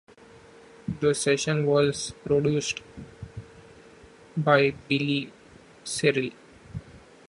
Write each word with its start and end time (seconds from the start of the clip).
The 0.99 1.13
session 1.13 1.67
was 1.67 2.15
produced 2.25 2.81
by 4.35 4.71
Billy 4.87 5.31
Sherrill. 5.85 6.31